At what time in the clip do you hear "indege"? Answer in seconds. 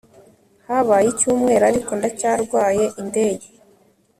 3.01-3.47